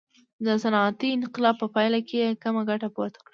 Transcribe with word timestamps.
د 0.45 0.47
صنعتي 0.63 1.09
انقلاب 1.17 1.55
په 1.59 1.67
پایله 1.75 1.99
کې 2.07 2.17
یې 2.23 2.37
کمه 2.43 2.61
ګټه 2.69 2.87
پورته 2.95 3.19
کړه. 3.23 3.29